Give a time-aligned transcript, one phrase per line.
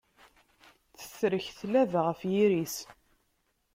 [0.99, 2.75] Tetrek tlaba ɣef yiri-s.